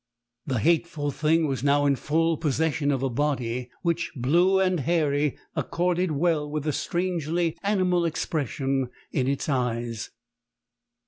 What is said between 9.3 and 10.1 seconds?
eyes.